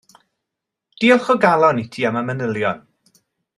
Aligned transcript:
Diolch 1.03 1.29
o 1.35 1.37
galon 1.45 1.83
i 1.83 1.87
ti 1.97 2.09
am 2.11 2.19
y 2.23 2.25
manylion. 2.31 2.85